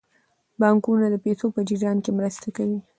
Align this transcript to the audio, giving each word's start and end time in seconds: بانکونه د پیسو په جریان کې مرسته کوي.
بانکونه 0.59 1.07
د 1.11 1.15
پیسو 1.25 1.45
په 1.55 1.61
جریان 1.69 1.97
کې 2.05 2.11
مرسته 2.17 2.47
کوي. 2.57 2.79